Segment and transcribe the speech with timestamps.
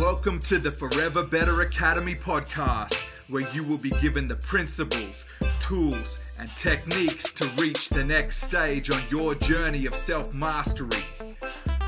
[0.00, 5.26] Welcome to the Forever Better Academy podcast, where you will be given the principles,
[5.60, 11.02] tools, and techniques to reach the next stage on your journey of self mastery.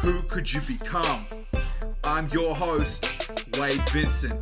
[0.02, 1.25] Who could you become?
[2.05, 4.38] I'm your host, Wade Vincent.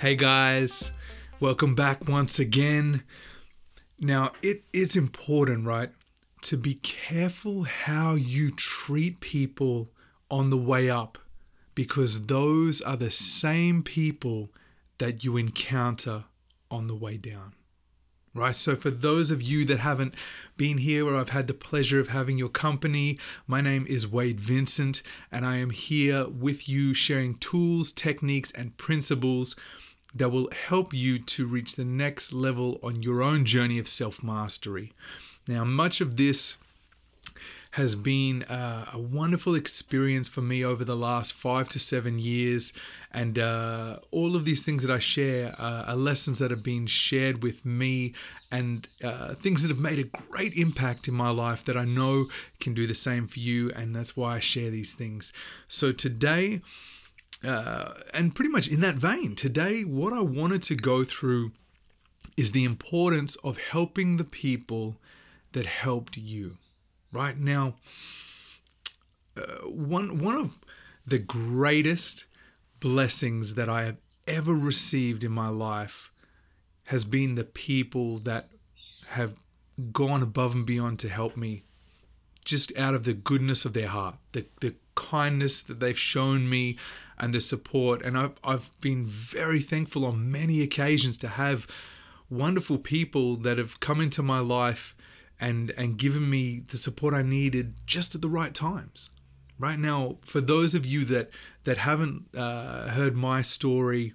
[0.00, 0.90] Hey guys,
[1.38, 3.04] welcome back once again.
[4.00, 5.90] Now, it is important, right,
[6.42, 9.92] to be careful how you treat people
[10.30, 11.18] on the way up
[11.74, 14.50] because those are the same people
[14.98, 16.24] that you encounter
[16.70, 17.54] on the way down.
[18.32, 20.14] Right, so for those of you that haven't
[20.56, 24.40] been here or I've had the pleasure of having your company, my name is Wade
[24.40, 29.56] Vincent, and I am here with you sharing tools, techniques, and principles
[30.14, 34.22] that will help you to reach the next level on your own journey of self
[34.22, 34.92] mastery.
[35.48, 36.56] Now, much of this
[37.72, 42.72] has been uh, a wonderful experience for me over the last five to seven years.
[43.12, 46.86] And uh, all of these things that I share uh, are lessons that have been
[46.88, 48.14] shared with me
[48.50, 52.26] and uh, things that have made a great impact in my life that I know
[52.58, 53.70] can do the same for you.
[53.70, 55.32] And that's why I share these things.
[55.68, 56.62] So today,
[57.44, 61.52] uh, and pretty much in that vein, today, what I wanted to go through
[62.36, 64.96] is the importance of helping the people
[65.52, 66.56] that helped you
[67.12, 67.38] right?
[67.38, 67.74] Now
[69.36, 70.58] uh, one one of
[71.06, 72.26] the greatest
[72.80, 76.10] blessings that I have ever received in my life
[76.84, 78.50] has been the people that
[79.08, 79.42] have
[79.92, 81.62] gone above and beyond to help me
[82.44, 86.76] just out of the goodness of their heart the, the kindness that they've shown me
[87.18, 88.02] and the support.
[88.02, 91.66] And I've, I've been very thankful on many occasions to have
[92.28, 94.94] wonderful people that have come into my life
[95.40, 99.10] and and given me the support I needed just at the right times.
[99.58, 101.30] Right now, for those of you that
[101.64, 104.14] that haven't uh, heard my story,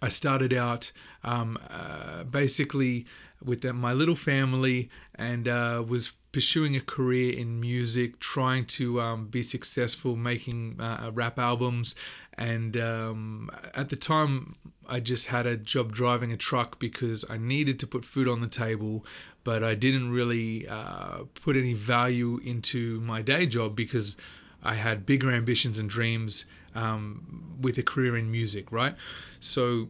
[0.00, 0.92] I started out
[1.22, 3.06] um, uh, basically
[3.42, 9.28] with my little family and uh, was pursuing a career in music, trying to um,
[9.28, 11.94] be successful, making uh, rap albums.
[12.36, 14.56] And um, at the time,
[14.88, 18.40] I just had a job driving a truck because I needed to put food on
[18.40, 19.06] the table,
[19.44, 24.16] but I didn't really uh, put any value into my day job because
[24.60, 28.96] I had bigger ambitions and dreams um, with a career in music, right?
[29.38, 29.88] So,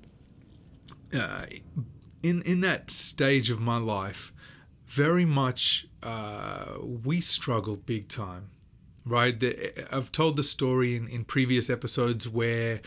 [1.18, 1.46] uh,
[2.22, 4.33] in in that stage of my life,
[4.86, 8.50] very much uh, we struggle big time,
[9.04, 9.38] right?
[9.38, 12.80] The, I've told the story in, in previous episodes where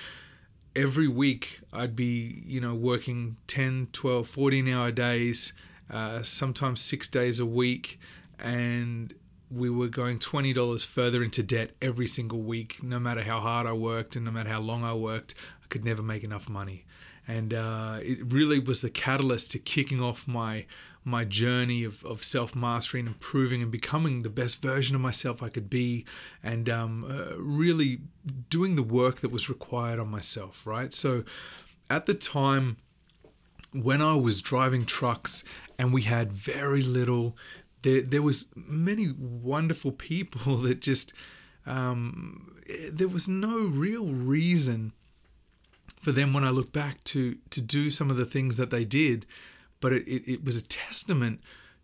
[0.76, 5.54] every week I'd be, you know, working 10, 12, 14 hour days
[5.90, 8.00] uh, sometimes six days a week,
[8.40, 9.14] and
[9.50, 12.84] we were going twenty dollars further into debt every single week.
[12.84, 15.34] No matter how hard I worked and no matter how long I worked,
[15.64, 16.84] I could never make enough money,
[17.28, 20.66] and uh, it really was the catalyst to kicking off my
[21.08, 25.42] my journey of, of self mastery and improving and becoming the best version of myself
[25.42, 26.06] I could be,
[26.44, 28.02] and um, uh, really
[28.50, 30.68] doing the work that was required on myself.
[30.68, 31.24] Right, so
[31.90, 32.78] at the time
[33.74, 35.44] when I was driving trucks
[35.78, 37.38] and we had very little,
[37.82, 41.14] there, there was many wonderful people that just,
[41.66, 42.56] um,
[42.92, 44.94] there was no real reason
[46.02, 48.86] for them when I look back to, to do some of the things that they
[48.86, 49.26] did,
[49.80, 51.42] but it, it, it was a testament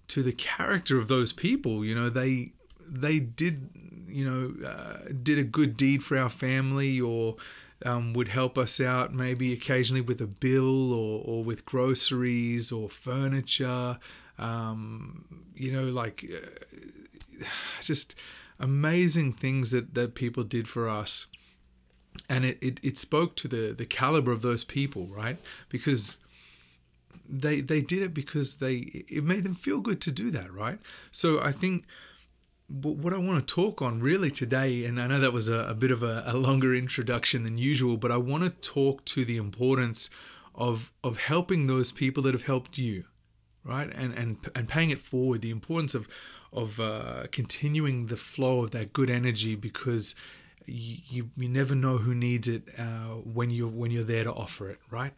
[0.09, 1.85] to the character of those people.
[1.85, 2.53] You know, they,
[2.87, 3.69] they did,
[4.07, 7.37] you know, uh, did a good deed for our family or,
[7.85, 12.89] um, would help us out maybe occasionally with a bill or, or with groceries or
[12.89, 13.97] furniture.
[14.37, 17.45] Um, you know, like uh,
[17.81, 18.15] just
[18.59, 21.27] amazing things that, that people did for us.
[22.29, 25.37] And it, it, it spoke to the, the caliber of those people, right?
[25.69, 26.17] Because
[27.27, 30.79] they they did it because they it made them feel good to do that, right?
[31.11, 31.85] So I think
[32.69, 35.73] what I want to talk on really today, and I know that was a, a
[35.73, 39.37] bit of a, a, longer introduction than usual, but I want to talk to the
[39.37, 40.09] importance
[40.55, 43.05] of of helping those people that have helped you,
[43.63, 43.91] right?
[43.93, 45.41] And and and paying it forward.
[45.41, 46.07] The importance of
[46.51, 50.15] of uh, continuing the flow of that good energy because
[50.65, 54.31] you, you, you never know who needs it uh, when you're when you're there to
[54.31, 55.13] offer it, right?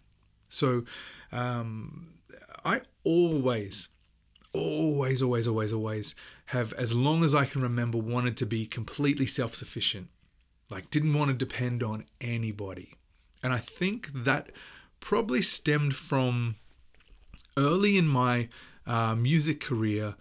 [0.55, 0.83] So
[1.31, 2.07] um,
[2.63, 3.89] I always
[4.55, 6.15] always, always, always, always
[6.45, 10.07] have, as long as I can remember, wanted to be completely self sufficient.
[10.71, 12.95] Like, didn't want to depend on anybody.
[13.43, 14.51] And I think that
[14.99, 16.55] probably stemmed from
[17.57, 18.49] early in my
[18.87, 20.15] uh, music career.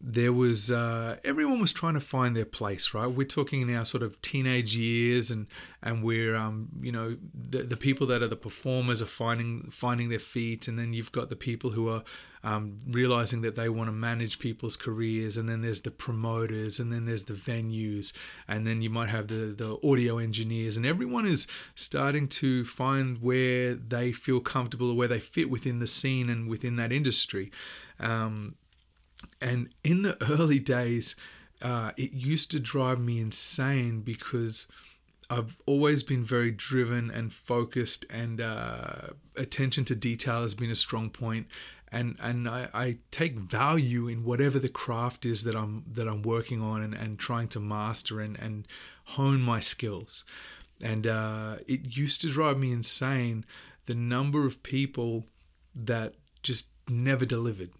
[0.00, 3.06] There was uh, everyone was trying to find their place, right?
[3.06, 5.48] We're talking now sort of teenage years, and
[5.82, 10.08] and we're um, you know the the people that are the performers are finding finding
[10.08, 12.04] their feet, and then you've got the people who are
[12.44, 16.92] um, realizing that they want to manage people's careers, and then there's the promoters, and
[16.92, 18.12] then there's the venues,
[18.46, 23.20] and then you might have the the audio engineers, and everyone is starting to find
[23.20, 27.50] where they feel comfortable or where they fit within the scene and within that industry.
[27.98, 28.54] Um,
[29.40, 31.16] and in the early days,
[31.62, 34.66] uh, it used to drive me insane because
[35.30, 40.76] I've always been very driven and focused, and uh, attention to detail has been a
[40.76, 41.46] strong point.
[41.90, 46.20] And and I, I, take value in whatever the craft is that I'm that I'm
[46.20, 48.68] working on and, and trying to master and, and
[49.04, 50.24] hone my skills.
[50.82, 53.46] And uh, it used to drive me insane
[53.86, 55.26] the number of people
[55.74, 57.70] that just never delivered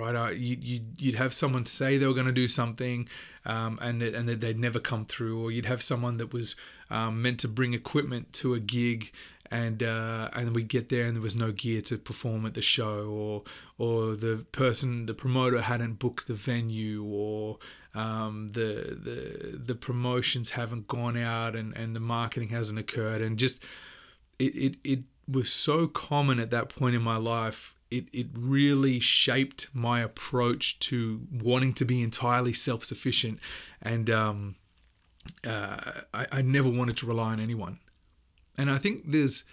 [0.00, 0.16] right?
[0.16, 3.08] Uh, you, you, you'd have someone say they were going to do something
[3.44, 6.56] um, and, and they'd never come through, or you'd have someone that was
[6.90, 9.12] um, meant to bring equipment to a gig
[9.50, 12.62] and uh, and we get there and there was no gear to perform at the
[12.62, 13.42] show, or
[13.78, 17.58] or the person, the promoter hadn't booked the venue, or
[17.94, 23.38] um, the the the promotions haven't gone out and, and the marketing hasn't occurred, and
[23.38, 23.60] just
[24.38, 29.00] it, it it was so common at that point in my life it, it really
[29.00, 33.40] shaped my approach to wanting to be entirely self sufficient.
[33.82, 34.56] And um,
[35.46, 37.78] uh, I, I never wanted to rely on anyone.
[38.56, 39.44] And I think there's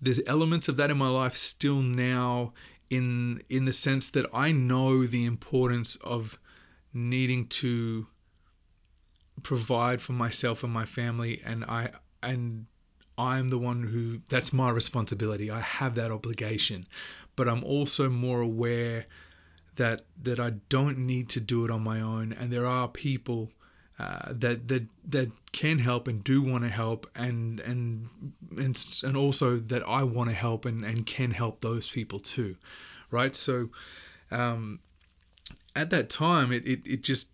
[0.00, 2.52] there's elements of that in my life still now
[2.90, 6.38] in in the sense that I know the importance of
[6.92, 8.06] needing to
[9.42, 11.90] provide for myself and my family and I
[12.22, 12.66] and
[13.18, 15.50] I'm the one who that's my responsibility.
[15.50, 16.86] I have that obligation
[17.36, 19.06] but I'm also more aware
[19.76, 23.52] that that I don't need to do it on my own, and there are people
[23.98, 28.08] uh, that that that can help and do want to help, and and
[28.56, 32.56] and and also that I want to help and and can help those people too,
[33.10, 33.36] right?
[33.36, 33.68] So,
[34.30, 34.80] um,
[35.74, 37.30] at that time, it it, it just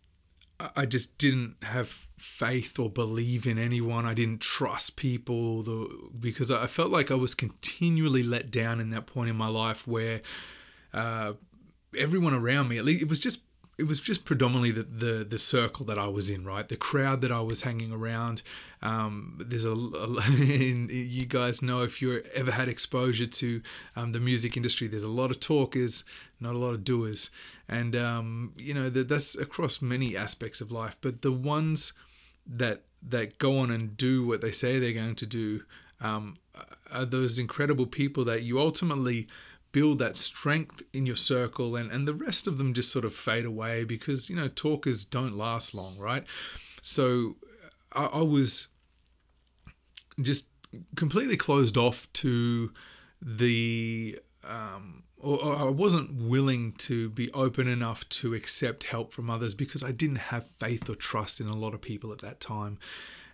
[0.76, 4.06] I just didn't have faith or believe in anyone.
[4.06, 5.88] I didn't trust people the,
[6.19, 9.86] because I felt like I was continually let down in that point in my life
[9.86, 10.22] where
[10.94, 11.32] uh,
[11.98, 13.40] everyone around me, at least it was just
[13.78, 16.69] it was just predominantly the, the, the circle that I was in, right?
[16.69, 18.42] The crowd that I was hanging around.
[18.82, 23.62] Um, there's a, a you guys know if you ever had exposure to
[23.96, 26.04] um, the music industry, there's a lot of talkers,
[26.38, 27.30] not a lot of doers,
[27.68, 30.96] and um, you know that that's across many aspects of life.
[31.00, 31.94] But the ones
[32.46, 35.62] that that go on and do what they say they're going to do
[36.00, 36.36] um,
[36.90, 39.26] are those incredible people that you ultimately
[39.72, 43.14] build that strength in your circle and, and the rest of them just sort of
[43.14, 46.24] fade away because you know talkers don't last long right?
[46.82, 47.36] So
[47.92, 48.68] I, I was
[50.20, 50.48] just
[50.96, 52.72] completely closed off to
[53.20, 59.30] the um, or, or, I wasn't willing to be open enough to accept help from
[59.30, 62.40] others because I didn't have faith or trust in a lot of people at that
[62.40, 62.78] time,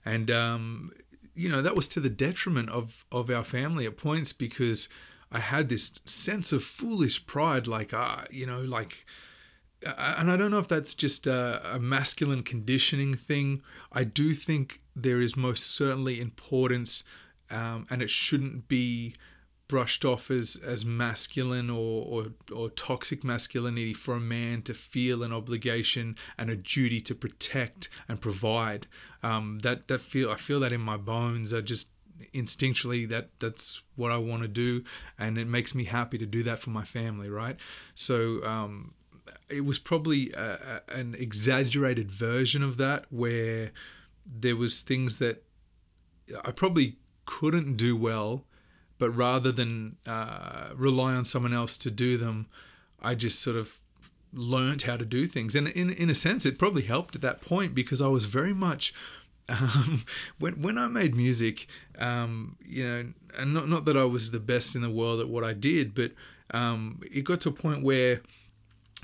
[0.05, 0.93] and um,
[1.35, 4.88] you know that was to the detriment of of our family at points because
[5.31, 9.06] I had this sense of foolish pride, like ah, uh, you know, like.
[9.81, 13.63] And I don't know if that's just a, a masculine conditioning thing.
[13.93, 17.05] I do think there is most certainly importance,
[17.48, 19.15] um, and it shouldn't be
[19.69, 25.22] brushed off as as masculine or, or or toxic masculinity for a man to feel
[25.22, 28.87] an obligation and a duty to protect and provide.
[29.22, 31.53] Um, that that feel I feel that in my bones.
[31.53, 31.91] I just
[32.34, 34.82] instinctually that that's what I want to do,
[35.19, 37.29] and it makes me happy to do that for my family.
[37.29, 37.56] Right,
[37.94, 38.43] so.
[38.44, 38.94] Um,
[39.51, 43.72] it was probably a, a, an exaggerated version of that where
[44.25, 45.44] there was things that
[46.46, 46.96] I probably
[47.27, 48.46] couldn't do well
[48.98, 52.46] but rather than uh, rely on someone else to do them,
[53.00, 53.78] I just sort of
[54.32, 55.55] learned how to do things.
[55.55, 58.55] And in, in a sense, it probably helped at that point because I was very
[58.55, 58.93] much.
[59.48, 60.05] Um,
[60.38, 61.67] when when I made music,
[61.98, 65.28] um, you know, and not not that I was the best in the world at
[65.28, 66.12] what I did, but
[66.50, 68.22] um, it got to a point where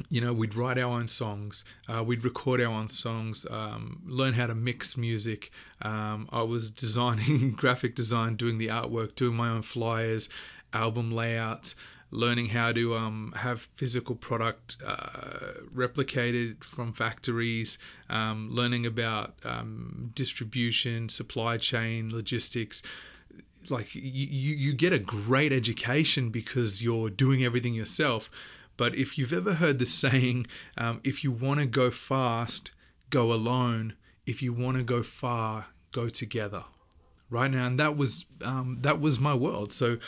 [0.08, 4.32] you know, we'd write our own songs, uh, we'd record our own songs, um, learn
[4.32, 5.50] how to mix music.
[5.82, 10.28] Um, I was designing graphic design, doing the artwork, doing my own flyers,
[10.72, 11.74] album layouts,
[12.10, 17.78] learning how to um, have physical product uh, replicated from factories,
[18.10, 22.82] um, learning about um, distribution, supply chain, logistics
[23.70, 28.30] like you, you get a great education because you're doing everything yourself
[28.76, 32.73] But if you've ever heard the saying, um, if you want to go fast,
[33.11, 33.95] go alone.
[34.26, 36.64] If you want to go far, go together.
[37.31, 39.73] Right now, and that was um, that was my world.
[39.73, 39.99] So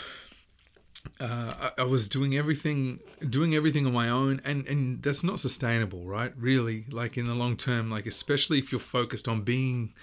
[1.21, 5.41] uh, I, I, was doing everything, doing everything on my own, and and that's not
[5.41, 6.33] sustainable, right?
[6.37, 9.95] Really, like in the long term, like especially if you're focused on being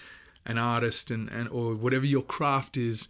[0.46, 3.08] an artist and and or whatever your craft is,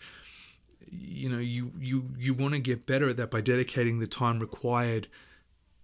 [0.92, 4.40] you know, you you you want to get better at that by dedicating the time
[4.40, 5.08] required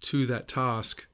[0.02, 1.06] to that task,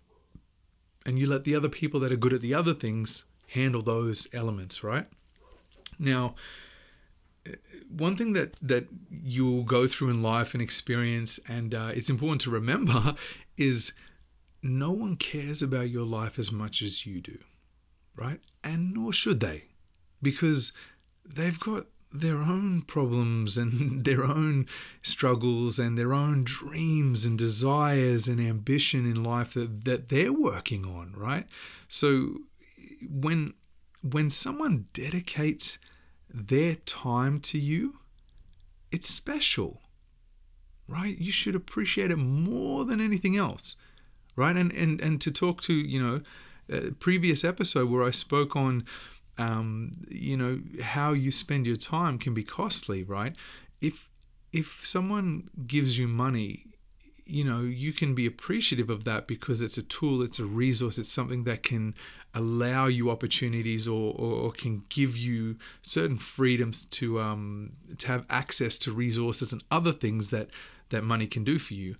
[1.05, 4.27] and you let the other people that are good at the other things handle those
[4.33, 5.07] elements, right?
[5.99, 6.35] Now
[7.89, 12.41] one thing that that you'll go through in life and experience, and uh, it's important
[12.41, 13.15] to remember,
[13.57, 13.93] is
[14.61, 17.37] no one cares about your life as much as you do,
[18.15, 18.39] right?
[18.63, 19.65] And nor should they,
[20.21, 20.71] because
[21.23, 21.85] they've got
[22.21, 24.67] their own problems and their own
[25.01, 30.85] struggles and their own dreams and desires and ambition in life that, that they're working
[30.85, 31.47] on, right?
[31.87, 32.39] So
[33.09, 33.53] when
[34.01, 35.79] when someone dedicates
[36.31, 37.99] their time to you,
[38.91, 39.81] it's special,
[40.87, 41.17] right?
[41.17, 43.75] You should appreciate it more than anything else,
[44.35, 44.55] right?
[44.55, 46.21] And and and to talk to you know,
[46.69, 48.85] a previous episode where I spoke on,
[49.37, 53.35] um, you know, how you spend your time can be costly, right?
[53.81, 54.09] If
[54.53, 56.65] if someone gives you money
[57.25, 60.97] you know you can be appreciative of that because it's a tool it's a resource
[60.97, 61.93] it's something that can
[62.33, 68.25] allow you opportunities or, or, or can give you certain freedoms to um to have
[68.29, 70.49] access to resources and other things that
[70.89, 71.95] that money can do for you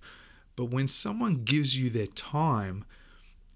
[0.54, 2.84] but when someone gives you their time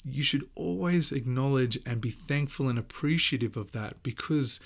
[0.04, 4.60] you should always acknowledge and be thankful and appreciative of that because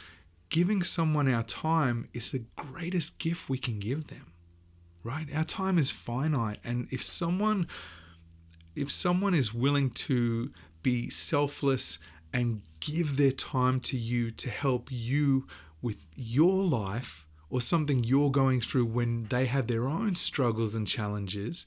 [0.49, 4.35] giving someone our time is the greatest gift we can give them
[5.05, 5.29] right?
[5.33, 7.69] Our time is finite, and if someone
[8.75, 10.51] if someone is willing to
[10.83, 12.01] be selfless
[12.33, 15.47] and give their time to you to help you
[15.81, 20.89] with your life or something you're going through when they have their own struggles and
[20.89, 21.67] challenges,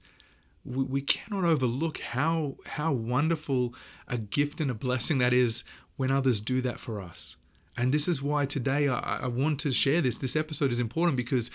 [0.68, 3.74] we, we cannot overlook how how wonderful
[4.08, 5.64] a gift and a blessing that is
[5.96, 7.36] when others do that for us.
[7.76, 10.18] And this is why today I, I want to share this.
[10.18, 11.52] This episode is important because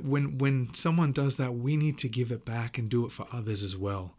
[0.00, 3.26] when when someone does that, we need to give it back and do it for
[3.32, 4.14] others as well,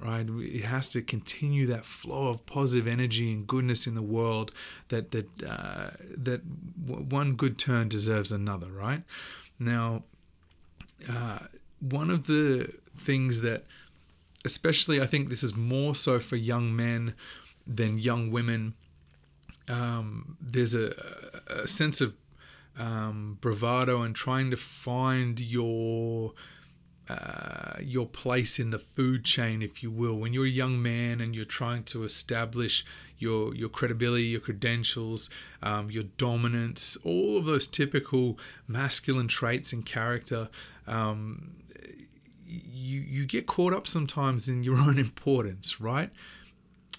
[0.00, 0.26] right?
[0.28, 4.52] It has to continue that flow of positive energy and goodness in the world.
[4.88, 6.42] That that uh, that
[6.86, 9.02] one good turn deserves another, right?
[9.58, 10.02] Now,
[11.08, 11.38] uh,
[11.80, 13.64] one of the things that,
[14.44, 17.14] especially, I think this is more so for young men
[17.66, 18.74] than young women.
[19.68, 20.92] Um, there's a,
[21.48, 22.14] a sense of
[22.78, 26.32] um, bravado and trying to find your
[27.08, 30.14] uh, your place in the food chain, if you will.
[30.14, 32.84] When you're a young man and you're trying to establish
[33.18, 35.28] your your credibility, your credentials,
[35.62, 40.48] um, your dominance, all of those typical masculine traits and character,
[40.86, 41.56] um,
[42.52, 46.10] you you get caught up sometimes in your own importance, right?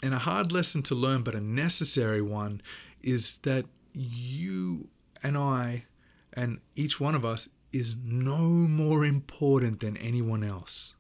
[0.02, 2.62] And a hard lesson to learn, but a necessary one,
[3.02, 4.90] is that you
[5.22, 5.86] and I
[6.34, 10.94] and each one of us is no more important than anyone else.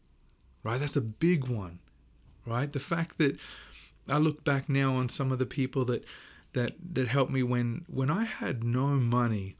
[0.63, 0.79] Right?
[0.79, 1.79] That's a big one.
[2.45, 2.72] Right?
[2.72, 3.38] The fact that
[4.07, 6.05] I look back now on some of the people that
[6.53, 9.57] that that helped me when when I had no money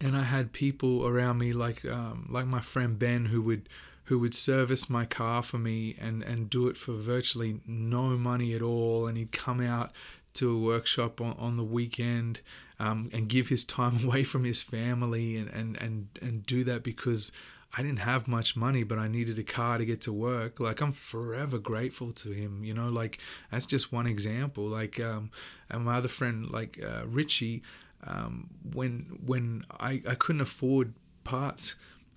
[0.00, 3.68] and I had people around me like um, like my friend Ben who would
[4.04, 8.54] who would service my car for me and and do it for virtually no money
[8.54, 9.92] at all and he'd come out
[10.34, 12.40] to a workshop on, on the weekend
[12.78, 16.82] um, and give his time away from his family and, and, and, and do that
[16.82, 17.32] because
[17.74, 20.60] I didn't have much money, but I needed a car to get to work.
[20.60, 22.90] Like I'm forever grateful to him, you know.
[22.90, 23.18] Like
[23.50, 24.64] that's just one example.
[24.64, 25.30] Like um,
[25.70, 27.62] and my other friend, like uh, Richie,
[28.06, 30.94] um, when when I, I couldn't afford
[31.24, 31.74] parts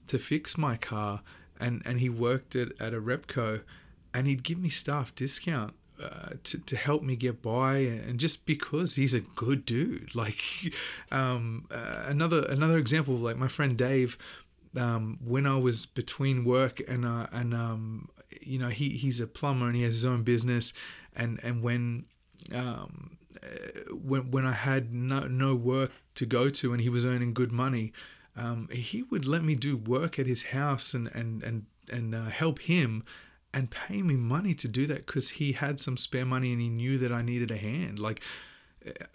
[0.07, 1.21] to fix my car,
[1.59, 3.61] and and he worked at at a Repco,
[4.13, 8.45] and he'd give me staff discount uh, to, to help me get by and just
[8.45, 10.11] because he's a good dude.
[10.15, 10.41] Like
[11.11, 14.17] um, uh, another another example like my friend Dave
[14.77, 18.09] um, when I was between work and uh, and um,
[18.41, 20.73] you know he he's a plumber and he has his own business
[21.15, 22.05] and and when
[22.53, 23.17] um,
[23.91, 27.51] when when I had no no work to go to and he was earning good
[27.51, 27.93] money
[28.37, 32.25] um, he would let me do work at his house and and and and uh,
[32.25, 33.03] help him
[33.53, 36.67] and pay me money to do that because he had some spare money and he
[36.67, 37.99] knew that I needed a hand.
[37.99, 38.21] Like,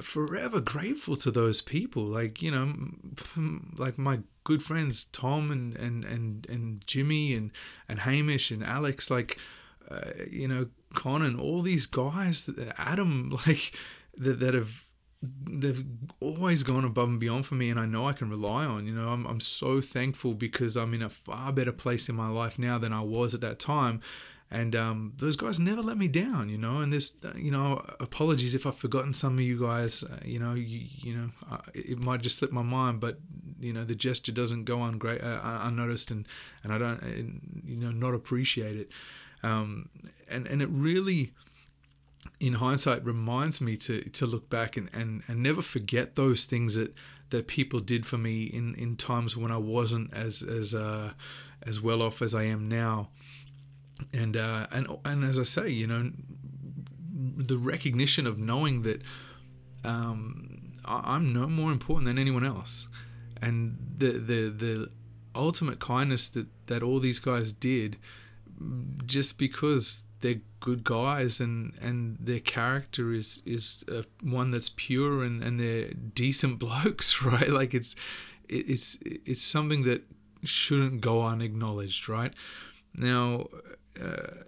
[0.00, 2.04] forever grateful to those people.
[2.04, 2.74] Like you know,
[3.76, 7.50] like my good friends Tom and and and and Jimmy and
[7.88, 9.10] and Hamish and Alex.
[9.10, 9.38] Like
[9.90, 13.72] uh, you know, Conan, all these guys, Adam, like
[14.16, 14.84] that that have
[15.22, 15.84] they've
[16.20, 18.94] always gone above and beyond for me and I know I can rely on you
[18.94, 19.08] know?
[19.08, 22.78] I'm, I'm so thankful because I'm in a far better place in my life now
[22.78, 24.00] than I was at that time.
[24.50, 26.78] And um, those guys never let me down you know?
[26.78, 30.54] And this you know apologies if I've forgotten some of you guys uh, you know?
[30.54, 33.18] You, you know uh, it might just slip my mind but
[33.60, 36.26] you know the gesture doesn't go on great uh, unnoticed and
[36.64, 38.90] and I don't you know not appreciate it
[39.42, 39.88] um,
[40.28, 41.32] and and it really
[42.38, 46.74] in hindsight reminds me to to look back and, and, and never forget those things
[46.74, 46.94] that,
[47.30, 51.12] that people did for me in, in times when I wasn't as as uh,
[51.62, 53.10] as well off as I am now.
[54.12, 56.10] And uh, and and as I say, you know,
[57.12, 59.02] the recognition of knowing that
[59.84, 62.88] um, I'm no more important than anyone else,
[63.40, 64.90] and the the the
[65.34, 67.98] ultimate kindness that that all these guys did,
[69.06, 75.24] just because they're good guys and and their character is is uh, one that's pure
[75.24, 77.50] and and they're decent blokes right?
[77.50, 77.94] Like it's
[78.48, 80.02] it's it's something that
[80.44, 82.32] shouldn't go unacknowledged right?
[82.94, 83.46] Now
[84.00, 84.44] uh,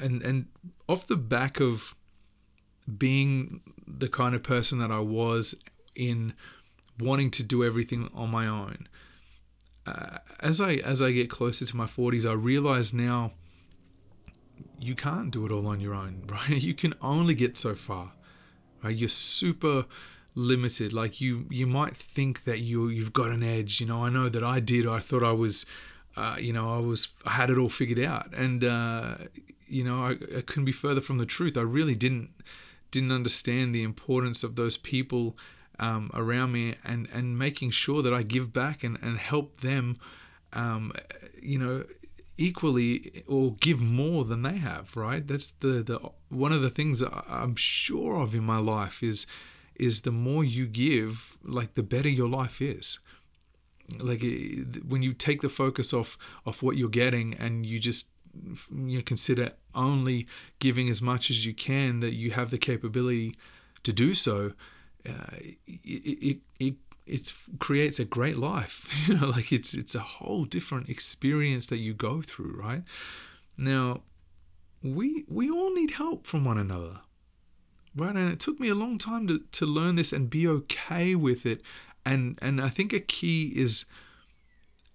[0.00, 0.46] and and
[0.88, 1.94] off the back of
[2.98, 5.54] being the kind of person that I was
[5.94, 6.34] in
[6.98, 8.88] wanting to do everything on my own
[9.86, 13.32] uh, as I as I get closer to my 40s I realize now
[14.78, 16.48] you can't do it all on your own, right?
[16.62, 18.12] You can only get so far,
[18.82, 18.94] right?
[18.94, 19.86] You're super
[20.34, 20.92] limited.
[20.92, 23.80] Like you, you might think that you you've got an edge.
[23.80, 24.86] You know, I know that I did.
[24.86, 25.66] I thought I was,
[26.16, 29.16] uh, you know, I was I had it all figured out, and uh,
[29.66, 31.56] you know, I, I couldn't be further from the truth.
[31.56, 32.30] I really didn't
[32.90, 35.36] didn't understand the importance of those people
[35.78, 39.98] um, around me, and and making sure that I give back and and help them.
[40.52, 40.92] Um,
[41.42, 41.84] you know,
[42.38, 47.02] equally or give more than they have right that's the the one of the things
[47.28, 49.26] i'm sure of in my life is
[49.76, 52.98] is the more you give like the better your life is
[53.98, 54.22] like
[54.86, 58.08] when you take the focus off of what you're getting and you just
[58.70, 60.26] you know, consider only
[60.58, 63.36] giving as much as you can that you have the capability
[63.82, 64.52] to do so
[65.08, 66.74] uh, it, it, it
[67.06, 71.78] it creates a great life you know like it's it's a whole different experience that
[71.78, 72.82] you go through right?
[73.56, 74.02] Now
[74.82, 77.00] we we all need help from one another
[77.96, 78.14] right?
[78.14, 81.46] And it took me a long time to, to learn this and be okay with
[81.46, 81.62] it.
[82.04, 83.84] And and i think a key is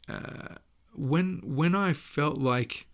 [0.08, 0.56] uh,
[0.94, 2.88] when when i felt like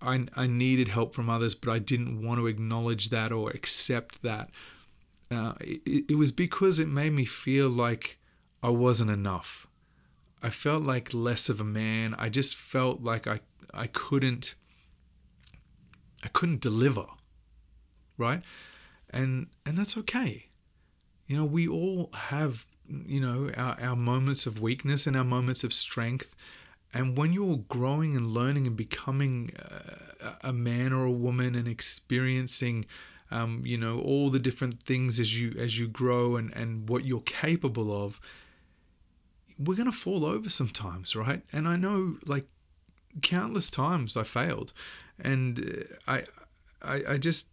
[0.00, 4.22] I, I needed help from others but i didn't want to acknowledge that or accept
[4.22, 4.48] that
[5.60, 8.18] it, it was because it made me feel like
[8.62, 9.66] I wasn't enough.
[10.42, 12.14] I felt like less of a man.
[12.18, 13.40] I just felt like I
[13.72, 14.54] I couldn't
[16.24, 17.06] I couldn't deliver.
[18.18, 18.42] Right?
[19.10, 20.46] And and that's okay.
[21.26, 25.64] You know, we all have, you know, our, our moments of weakness and our moments
[25.64, 26.34] of strength.
[26.92, 31.66] And when you're growing and learning and becoming uh, a man or a woman and
[31.66, 32.84] experiencing
[33.32, 37.04] um, you know all the different things as you as you grow and and what
[37.04, 38.20] you're capable of
[39.58, 41.42] we're going to fall over sometimes right?
[41.52, 42.46] And i know like
[43.20, 44.72] countless times i failed.
[45.18, 46.24] And uh, i
[46.82, 47.46] i, I just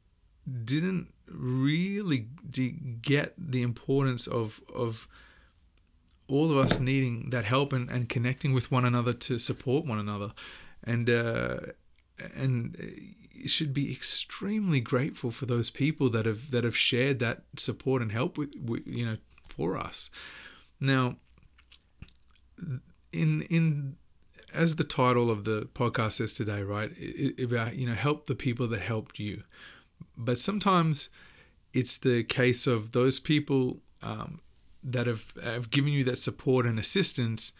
[0.66, 2.28] didn't really
[3.02, 5.08] get the importance of of
[6.28, 10.00] all of us needing that help and, and connecting with one another to support one
[10.00, 10.32] another.
[10.84, 11.58] And uh,
[12.36, 12.76] and
[13.48, 18.12] should be extremely grateful for those people that have that have shared that support and
[18.12, 20.10] help with, with you know for us.
[20.80, 21.18] Now,
[23.12, 23.96] in in
[24.54, 26.92] as the title of the podcast says today, right?
[27.42, 29.44] About you know help the people that helped you,
[30.18, 31.10] but sometimes
[31.74, 34.42] it's the case of those people um,
[34.84, 37.52] that have have given you that support and assistance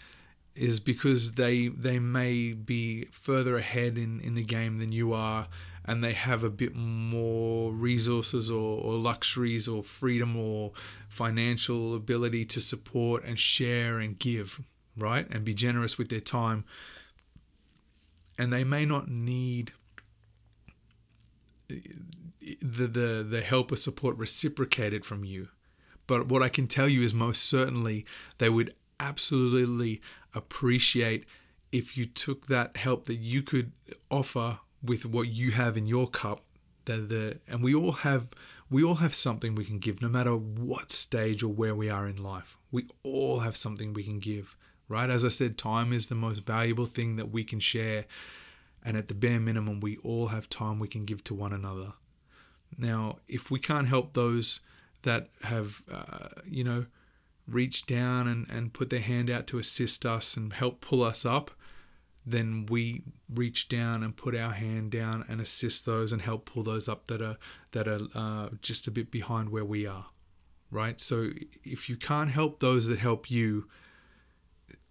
[0.56, 5.48] is because they they may be further ahead in, in the game than you are
[5.90, 10.72] and they have a bit more resources or, or luxuries or freedom or
[11.08, 14.62] financial ability to support and share and give,
[14.96, 15.28] right?
[15.32, 16.64] And be generous with their time.
[18.38, 19.72] And they may not need
[21.68, 21.82] the,
[22.62, 25.48] the, the help or support reciprocated from you.
[26.06, 28.06] But what I can tell you is most certainly
[28.38, 30.02] they would absolutely
[30.36, 31.26] appreciate
[31.72, 33.72] if you took that help that you could
[34.12, 36.44] offer with what you have in your cup.
[36.86, 38.28] The, the and we all have
[38.70, 42.08] we all have something we can give no matter what stage or where we are
[42.08, 42.58] in life.
[42.72, 44.56] We all have something we can give,
[44.88, 45.10] right?
[45.10, 48.06] As I said, time is the most valuable thing that we can share.
[48.84, 51.94] And at the bare minimum, we all have time we can give to one another.
[52.78, 54.62] Now, if we can't help those
[55.02, 56.86] that have, uh, you know,
[57.48, 61.26] reached down and, and put their hand out to assist us and help pull us
[61.26, 61.52] up,
[62.26, 63.04] then we
[63.34, 67.08] reach down and put our hand down and assist those and help pull those up
[67.08, 67.38] that are
[67.72, 70.08] that are uh, just a bit behind where we are,
[70.72, 71.00] right?
[71.00, 71.30] So
[71.64, 73.68] if you can't help those that help you,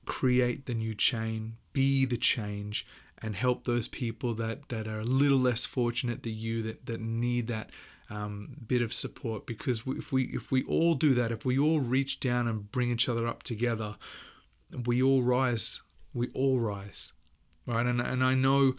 [0.05, 2.87] create the new chain, be the change,
[3.21, 7.01] and help those people that that are a little less fortunate than you that that
[7.01, 7.71] need that
[8.11, 9.47] um, bit of support.
[9.47, 12.91] Because if we if we all do that, if we all reach down and bring
[12.91, 13.97] each other up together,
[14.87, 15.83] we all rise.
[16.15, 17.13] We all rise
[17.69, 17.87] right?
[17.87, 18.75] And and I know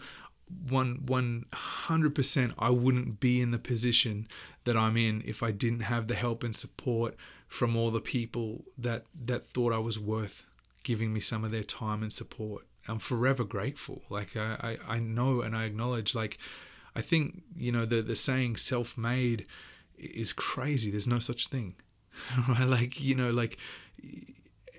[0.68, 4.26] one one hundred percent I wouldn't be in the position
[4.64, 7.16] that I'm in if I didn't have the help and support
[7.48, 10.44] from all the people that that thought I was worth
[10.82, 12.66] giving me some of their time and support.
[12.88, 14.02] I'm forever grateful.
[14.08, 16.38] Like I, I, I know and I acknowledge like
[16.94, 19.46] I think, you know, the the saying self made
[19.98, 20.90] is crazy.
[20.90, 21.74] There's no such thing.
[22.58, 23.56] Like, you know, like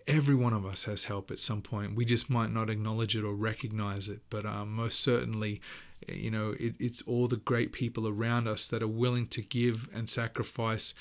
[0.08, 1.96] every one of us has help at some point.
[1.96, 5.62] We just might not acknowledge it or recognize it, but um, most certainly,
[6.08, 9.90] you know, it, it's all the great people around us that are willing to give
[9.94, 10.94] and sacrifice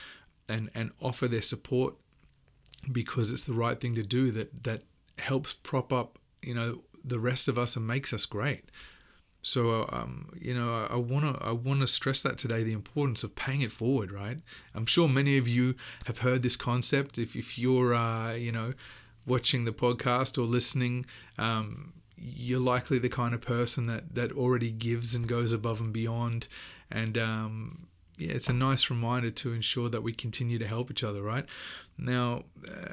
[0.48, 1.94] and, and offer their support
[2.90, 4.82] because it's the right thing to do that, that
[5.18, 8.64] helps prop up, you know, the rest of us and makes us great.
[9.42, 13.24] So, um, you know, I want to I want to stress that today the importance
[13.24, 14.12] of paying it forward.
[14.12, 14.38] Right?
[14.74, 15.74] I'm sure many of you
[16.04, 17.18] have heard this concept.
[17.18, 18.74] If if you're uh, you know
[19.26, 21.06] watching the podcast or listening,
[21.38, 25.92] um, you're likely the kind of person that that already gives and goes above and
[25.92, 26.46] beyond.
[26.90, 27.86] And um,
[28.18, 31.22] yeah, it's a nice reminder to ensure that we continue to help each other.
[31.22, 31.46] Right?
[31.96, 32.92] Now, uh,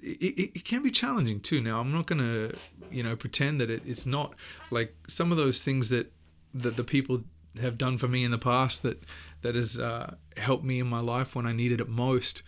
[0.00, 1.60] it, it can be challenging too.
[1.60, 2.56] Now, I'm not going to,
[2.90, 4.34] you know, pretend that it, it's not
[4.70, 6.12] like some of those things that
[6.54, 7.24] that the people
[7.60, 9.02] have done for me in the past that
[9.42, 12.42] that has uh, helped me in my life when I needed it most.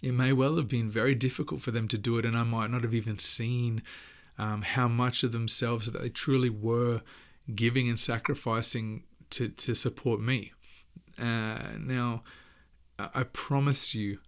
[0.00, 2.70] It may well have been very difficult for them to do it, and I might
[2.70, 3.82] not have even seen
[4.36, 7.02] um, how much of themselves that they truly were
[7.54, 10.52] giving and sacrificing to to support me.
[11.18, 12.22] Uh, now,
[12.98, 14.18] I promise you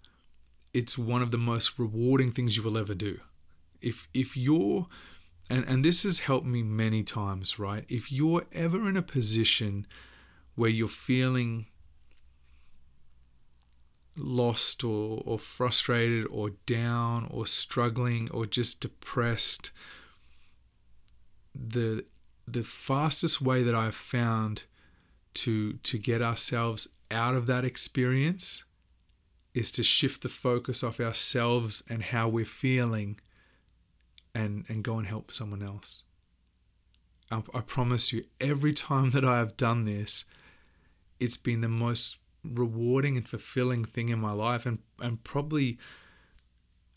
[0.75, 3.21] it's one of the most rewarding things you will ever do.
[3.81, 4.89] If if you're
[5.49, 7.85] and, and this has helped me many times, right?
[7.89, 9.87] If you're ever in a position
[10.55, 11.67] where you're feeling
[14.17, 19.71] lost or, or frustrated or down or struggling or just depressed,
[21.55, 22.05] the
[22.47, 24.65] the fastest way that I've found
[25.35, 28.65] to to get ourselves out of that experience
[29.55, 33.19] is to shift the focus off ourselves and how we're feeling
[34.35, 36.03] and, and go and help someone else.
[37.31, 40.25] I, I promise you, every time that I have done this,
[41.21, 44.67] it's been the most rewarding and fulfilling thing in my life.
[44.67, 45.79] And, and probably,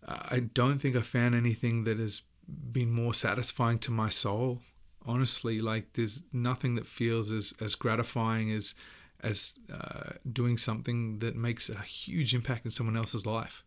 [0.05, 2.23] I don't think I found anything that has
[2.71, 4.61] been more satisfying to my soul.
[5.05, 8.73] Honestly, like there's nothing that feels as, as gratifying as
[9.21, 13.63] as uh, doing something that makes a huge impact in someone else's life.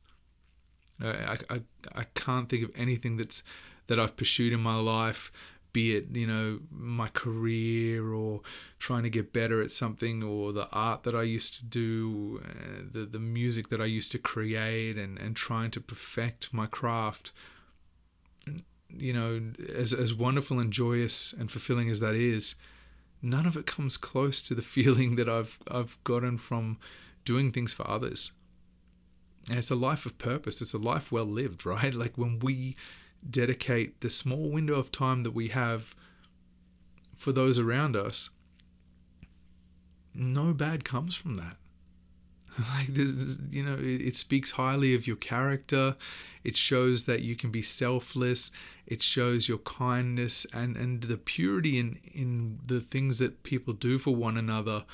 [1.02, 1.08] Uh,
[1.50, 1.60] I, I,
[1.94, 3.42] I can't think of anything that's
[3.86, 5.32] that I've pursued in my life,
[5.72, 8.40] be it you know my career or
[8.78, 12.82] trying to get better at something, or the art that I used to do, uh,
[12.92, 17.32] the the music that I used to create, and and trying to perfect my craft.
[18.88, 19.40] You know,
[19.74, 22.56] as as wonderful and joyous and fulfilling as that is,
[23.22, 26.78] none of it comes close to the feeling that I've I've gotten from
[27.24, 28.32] doing things for others.
[29.48, 30.60] And it's a life of purpose.
[30.60, 31.94] It's a life well lived, right?
[31.94, 32.76] Like when we
[33.28, 35.94] dedicate the small window of time that we have
[37.16, 38.30] for those around us,
[40.14, 41.56] no bad comes from that.
[42.74, 45.96] like this, you know it, it, speaks highly of your character.
[46.44, 48.50] It shows that you can be selfless.
[48.86, 53.98] It shows your kindness and and the purity in in the things that people do
[53.98, 54.84] for one another.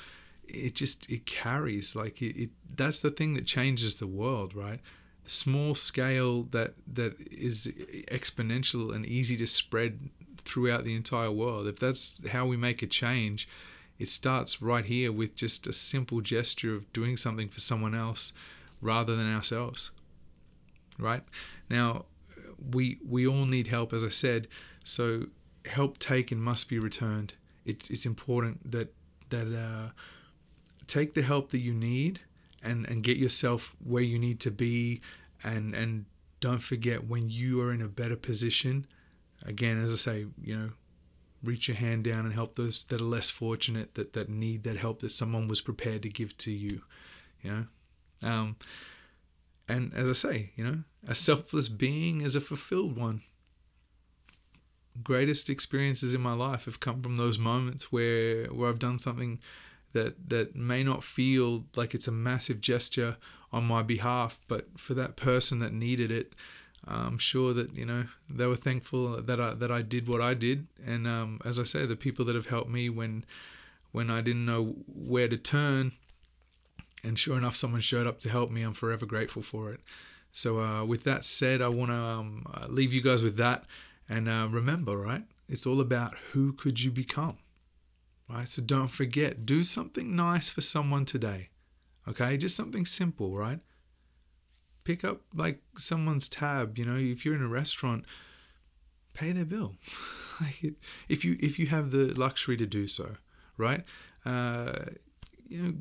[0.47, 4.79] It just it carries like it, it that's the thing that changes the world right?
[5.23, 7.67] The small scale that that is
[8.11, 10.09] exponential and easy to spread
[10.45, 11.67] throughout the entire world.
[11.67, 13.47] If that's how we make a change
[13.99, 18.33] it starts right here with just a simple gesture of doing something for someone else
[18.81, 19.91] rather than ourselves.
[20.99, 21.23] Right?
[21.69, 22.05] Now,
[22.73, 24.47] we we all need help as I said,
[24.83, 25.27] so
[25.65, 27.35] help taken must be returned.
[27.65, 28.93] It's it's important that
[29.29, 29.89] that uh,
[30.87, 32.21] take the help that you need
[32.63, 35.01] and and get yourself where you need to be
[35.43, 36.05] and and
[36.39, 38.85] don't forget when you are in a better position
[39.45, 40.69] again as i say you know
[41.43, 44.77] reach your hand down and help those that are less fortunate that that need that
[44.77, 46.81] help that someone was prepared to give to you
[47.41, 47.65] you know?
[48.27, 48.55] Um
[49.69, 53.21] and as i say you know a selfless being is a fulfilled one.
[55.03, 59.39] Greatest experiences in my life have come from those moments where where I've done something
[59.93, 63.17] that that may not feel like it's a massive gesture
[63.53, 66.33] on my behalf, but for that person that needed it,
[66.87, 70.33] I'm sure that you know they were thankful that I that I did what I
[70.33, 73.25] did, and um, as I say, the people that have helped me when
[73.91, 75.91] when I didn't know where to turn,
[77.03, 78.61] and sure enough, someone showed up to help me.
[78.61, 79.79] I'm forever grateful for it.
[80.31, 83.65] So uh, with that said, I want to um, uh, leave you guys with that,
[84.07, 85.23] and uh, remember, right?
[85.49, 87.37] It's all about who could you become
[88.29, 88.47] right?
[88.47, 91.49] So don't forget, do something nice for someone today,
[92.07, 92.37] okay?
[92.37, 93.59] Just something simple, right?
[94.87, 98.05] Pick up like someone's tab, you know, if you're in a restaurant,
[99.13, 99.75] pay their bill.
[100.41, 100.75] like
[101.09, 103.17] if you if you have the luxury to do so,
[103.57, 103.83] right?
[104.23, 104.85] Uh,
[105.45, 105.73] you know,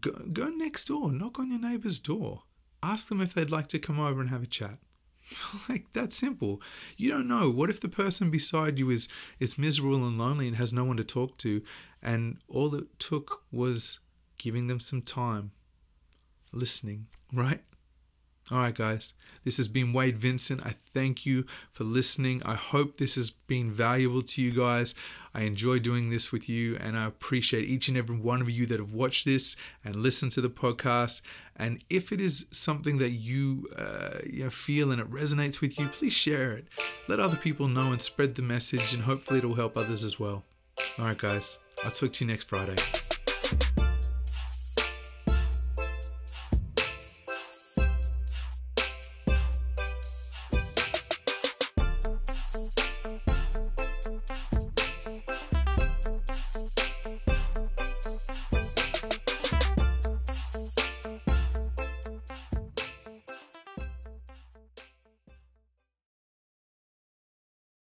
[0.00, 2.44] go, go next door, knock on your neighbor's door,
[2.82, 4.78] ask them if they'd like to come over and have a chat.
[5.68, 6.62] like that simple.
[6.96, 7.50] You don't know.
[7.50, 9.06] What if the person beside you is
[9.38, 11.60] is miserable and lonely and has no one to talk to,
[12.02, 14.00] and all it took was
[14.38, 15.50] giving them some time,
[16.54, 17.62] listening, right?
[18.48, 19.12] All right, guys,
[19.44, 20.64] this has been Wade Vincent.
[20.64, 22.42] I thank you for listening.
[22.44, 24.94] I hope this has been valuable to you guys.
[25.34, 28.64] I enjoy doing this with you, and I appreciate each and every one of you
[28.66, 31.22] that have watched this and listened to the podcast.
[31.56, 35.76] And if it is something that you, uh, you know, feel and it resonates with
[35.76, 36.68] you, please share it.
[37.08, 40.44] Let other people know and spread the message, and hopefully, it'll help others as well.
[41.00, 42.76] All right, guys, I'll talk to you next Friday.